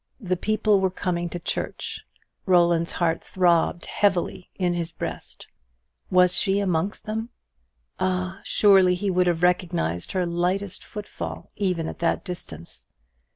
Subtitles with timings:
[0.19, 2.01] The people were coming to church.
[2.47, 5.45] Roland's heart throbbed heavily in his breast.
[6.09, 7.29] Was she amongst them?
[7.99, 12.87] Ah, surely he would have recognized her lightest foot fall even at that distance.